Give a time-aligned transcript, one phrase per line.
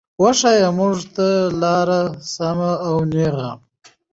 [0.21, 1.27] وښايه مونږ ته
[1.61, 2.01] لاره
[2.33, 3.49] سمه او نېغه